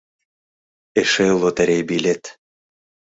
[1.01, 2.23] Эше лотерей билет.